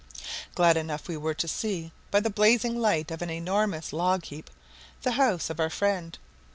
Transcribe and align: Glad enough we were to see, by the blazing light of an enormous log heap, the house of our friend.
Glad 0.55 0.77
enough 0.77 1.07
we 1.07 1.15
were 1.15 1.35
to 1.35 1.47
see, 1.47 1.91
by 2.09 2.21
the 2.21 2.31
blazing 2.31 2.75
light 2.81 3.11
of 3.11 3.21
an 3.21 3.29
enormous 3.29 3.93
log 3.93 4.25
heap, 4.25 4.49
the 5.03 5.11
house 5.11 5.51
of 5.51 5.59
our 5.59 5.69
friend. 5.69 6.17